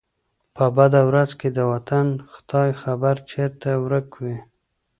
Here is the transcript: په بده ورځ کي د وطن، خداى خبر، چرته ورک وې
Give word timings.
په 0.55 0.65
بده 0.75 1.01
ورځ 1.09 1.29
کي 1.39 1.49
د 1.57 1.59
وطن، 1.71 2.07
خداى 2.33 2.69
خبر، 2.81 3.15
چرته 3.31 3.69
ورک 3.83 4.09
وې 4.21 4.37